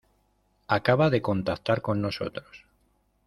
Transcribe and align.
acaba 0.67 1.11
de 1.11 1.21
contactar 1.21 1.83
con 1.83 2.01
nosotros. 2.01 2.65